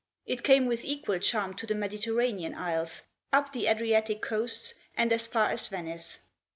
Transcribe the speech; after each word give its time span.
It 0.25 0.41
came 0.41 0.65
with 0.65 0.83
equal 0.83 1.19
charm 1.19 1.53
to 1.53 1.67
the 1.67 1.75
Mediter 1.75 2.11
ranean 2.15 2.55
isles, 2.57 3.03
up 3.31 3.53
the 3.53 3.67
Adriatic 3.67 4.19
coasts, 4.19 4.73
and 4.97 5.13
as 5.13 5.27
far 5.27 5.51
as 5.51 5.67
Venice. 5.67 6.17